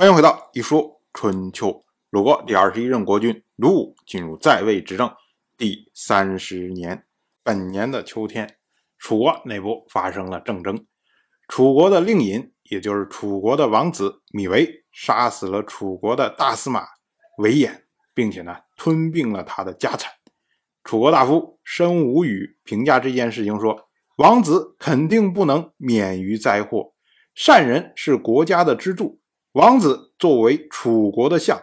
[0.00, 1.84] 欢迎回到一说春秋。
[2.08, 5.14] 鲁国第二十一任国君鲁武进入在位执政
[5.58, 7.04] 第三十年，
[7.44, 8.56] 本年的秋天，
[8.96, 10.86] 楚国内部发生了政争。
[11.48, 16.86] 楚国的令尹，也就是楚国的王子米为，杀死了楚国的大司马
[17.36, 17.82] 韦衍，
[18.14, 20.10] 并且呢吞并了他的家产。
[20.82, 26.94] 楚国大夫申无宇评价这件事情说：“王子肯定不能免于灾祸，
[27.34, 29.19] 善人是国家的支柱。”
[29.52, 31.60] 王子作为楚国的相，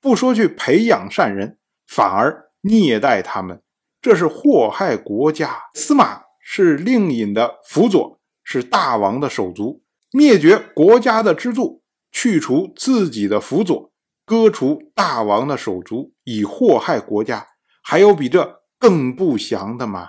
[0.00, 3.62] 不说去培养善人，反而虐待他们，
[4.02, 5.56] 这是祸害国家。
[5.74, 13.92] 司马是令尹的辅佐，是大王的手足，灭绝国家的支柱，去除自己的辅佐，
[14.24, 17.46] 割除大王的手足，以祸害国家，
[17.84, 20.08] 还有比这更不祥的吗？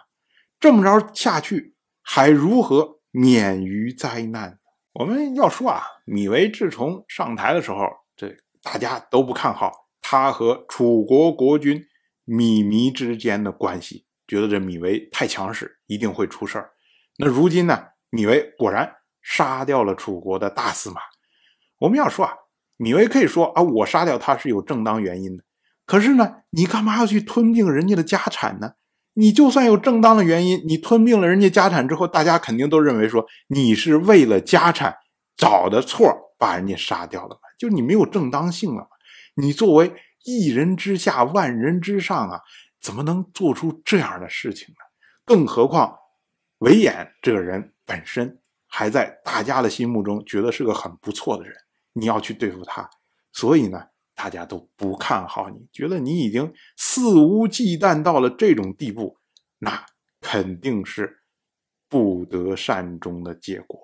[0.60, 4.58] 这么着下去，还如何免于灾难？
[5.00, 11.82] 我们要说啊，芈为自从上台的时候，这大家都不看好他和楚国国君
[12.28, 16.72] 芈弥之间的关系，觉得这芈为太强势，一定会出事儿。
[17.18, 21.00] 那如今呢，芈为果然杀掉了楚国的大司马。
[21.78, 22.34] 我们要说啊，
[22.78, 25.46] 芈为可以说啊，我杀掉他是有正当原因的。
[25.86, 28.74] 可是呢，你干嘛要去吞并人家的家产呢？
[29.14, 34.96] 你就算有正当的原因，你吞并了人家家产之后，大家肯定都认为说你是为了家产
[35.36, 37.42] 找的错把人家杀掉了嘛？
[37.58, 38.88] 就你没有正当性了嘛？
[39.36, 39.94] 你作为
[40.26, 42.40] 一人之下万人之上啊，
[42.82, 44.76] 怎么能做出这样的事情呢？
[45.26, 45.96] 更何况
[46.60, 51.54] 韦衍这个人本身还在大家的心目中觉得是个很不错的人，
[51.94, 52.90] 你要去对付他，
[53.34, 53.84] 所以呢？
[54.20, 59.18] 大家都不看好你，觉得你已经肆无忌惮到了这种地步，
[59.60, 59.86] 那
[60.20, 61.22] 肯定是
[61.88, 63.80] 不得善终的结果。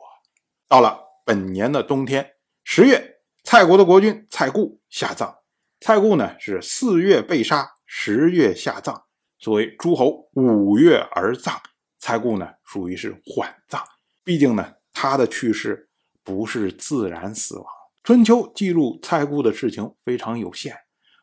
[0.67, 2.33] 到了本年的冬天，
[2.65, 5.37] 十月，蔡国的国君蔡固下葬。
[5.79, 9.05] 蔡固呢是四月被杀，十月下葬。
[9.39, 11.61] 作为诸侯，五月而葬。
[11.97, 13.81] 蔡固呢属于是缓葬，
[14.25, 15.87] 毕竟呢他的去世
[16.25, 17.65] 不是自然死亡。
[18.05, 20.75] 春秋记录蔡固的事情非常有限，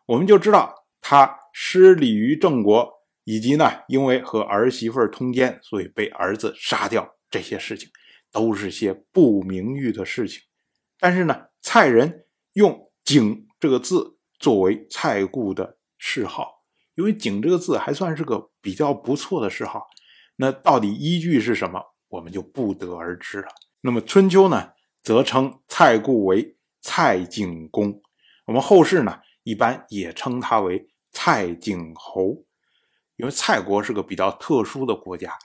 [0.05, 7.09] 我们就知道他失礼于郑国，以及呢，因为和儿媳妇通奸，所以被儿子杀掉。
[7.31, 7.89] 这些事情
[8.33, 10.43] 都是些不名誉的事情。
[10.99, 16.49] 但是呢，蔡人用“景”这个字作为蔡固的谥号，
[16.97, 19.87] 因为“景”这个字还算是个比较不错的谥号。
[20.35, 23.49] 那到底依据是什么，我们就不得而知了。
[23.83, 26.57] 那么春秋呢，则称蔡固为。
[26.83, 28.03] 蔡景公，
[28.45, 32.45] 我们后世呢一般也称他为蔡景侯，
[33.17, 35.39] 因为蔡国是个比较特殊的国家，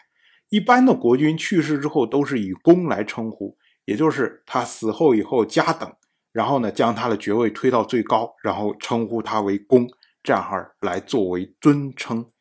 [0.49, 3.55] 一般的国君去世之后都是以公来称呼，
[3.85, 5.95] 也就是他死后以后加等，
[6.31, 9.87] 然后呢将他的爵位推到最高，然后称呼他为公，
[10.23, 12.31] 这样哈来作为尊称。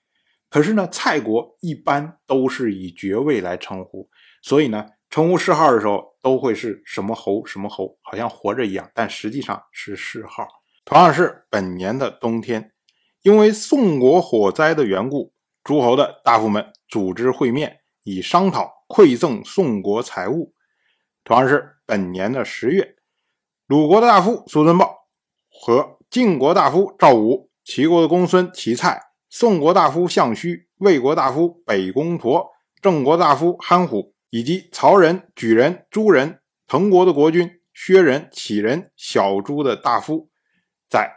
[0.48, 4.08] 可是呢，蔡国一般都是以爵位来称呼，
[4.40, 4.86] 所以呢。
[5.08, 10.46] 称呼谥号的时候，都会是什么侯什么侯，好像活着一样，但实际上是谥号。
[10.84, 12.72] 同样是本年的冬天，
[13.22, 15.32] 因为宋国火灾的缘故，
[15.64, 20.54] 诸侯的大夫们组织会面，以商讨馈赠宋国财物。
[21.24, 22.96] 同样是本年的十月，
[23.66, 25.08] 鲁国的大夫苏孙豹
[25.48, 32.50] 和晋国大夫赵武、齐国的公孙齐蔡、宋国大夫项须、魏国大夫北宫驼、
[32.80, 34.15] 郑国大夫憨虎。
[34.36, 40.28] 以及曹人、举人、朱人、滕国的国君薛人、杞人、小朱的大夫，
[40.90, 41.10] 在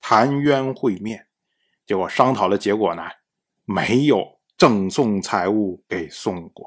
[0.00, 1.26] 谭渊会面，
[1.86, 3.02] 结果商讨的结果呢，
[3.66, 6.66] 没有赠送财物给宋国。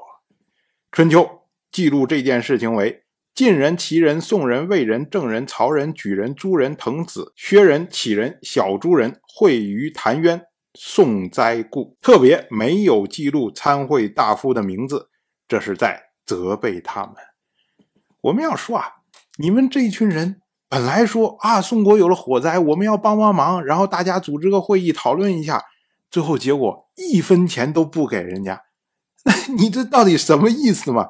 [0.92, 1.28] 春秋
[1.72, 3.02] 记录这件事情为：
[3.34, 10.40] 晋人、齐人、宋人、魏人、郑人、曹人、莒人、朱人、滕子、薛人、杞人、小朱人会于谭渊
[10.72, 15.10] 送灾故，特别没有记录参会大夫的名字。
[15.48, 17.14] 这是在责备他们。
[18.22, 18.86] 我们要说啊，
[19.38, 25.64] 你们这一群人本来说啊，宋国有了火灾，我们要帮帮忙，然后大家组织个会议讨论一下，
[26.10, 28.64] 最后结果一分钱都不给人家，
[29.56, 31.08] 你这到底什么意思嘛？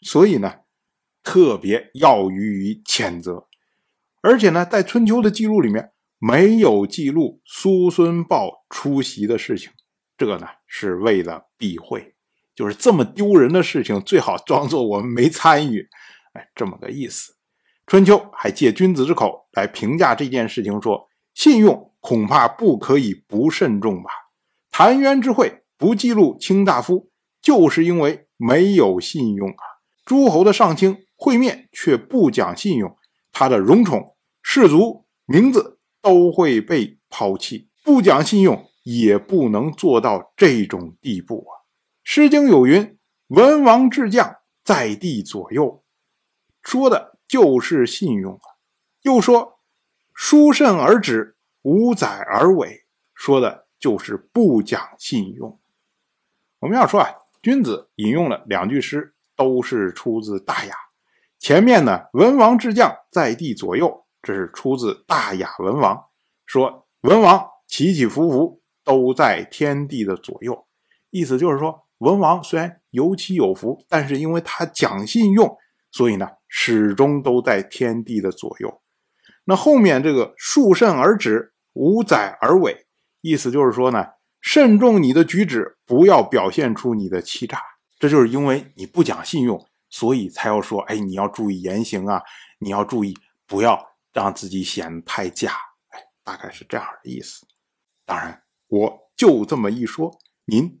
[0.00, 0.56] 所以呢，
[1.22, 3.46] 特别要予以谴责。
[4.22, 9.70] 而且呢，在春秋的记录里面没有记录苏孙豹出席的事情，
[10.18, 12.15] 这个呢是为了避讳。
[12.56, 15.86] 就是这么丢人的事情，最好装作我们没参与，
[16.32, 17.36] 哎，这么个意思。
[17.86, 24.10] 春秋还借君子之口来评价这件事情，说信用恐怕不可以不慎重吧。
[24.70, 27.10] 谭渊之会不记录卿大夫，
[27.40, 29.62] 就是因为没有信用啊。
[30.04, 32.96] 诸侯的上卿会面却不讲信用，
[33.32, 41.52] 他的荣宠士族名字都会被抛弃，不讲信用也不能做到这种地步啊！
[42.08, 42.96] 《诗经》有云
[43.34, 45.82] ：“文王之将，在地左右”，
[46.62, 48.46] 说的就是信用啊。
[49.02, 49.58] 又说
[50.14, 55.58] ：“书慎而止，无载而伪”，说的就是不讲信用。
[56.60, 57.12] 我们要说啊，
[57.42, 60.74] 君子引用了两句诗，都是出自《大雅》。
[61.40, 64.06] 前面呢，“文王之将，在地左右”。
[64.22, 65.96] 这是出自《大雅·文王》，
[66.46, 70.68] 说文王起起伏伏都在天地的左右，
[71.10, 75.56] 意思就是说，文王虽然有起有伏，但是因为他讲信用，
[75.90, 78.82] 所以呢，始终都在天地的左右。
[79.44, 82.86] 那后面这个恕慎而止，无宰而伪，
[83.20, 84.06] 意思就是说呢，
[84.40, 87.60] 慎重你的举止，不要表现出你的欺诈。
[87.98, 92.22] 这就是因为你不讲信用，所以才要说，哎，你要注意言行啊，
[92.58, 93.14] 你要注意
[93.46, 93.96] 不要。
[94.16, 95.52] 让自己显得太假，
[95.90, 97.46] 哎，大概是这样的意思。
[98.06, 100.10] 当然，我就这么一说，
[100.46, 100.80] 您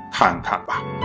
[0.21, 1.00] 看看吧。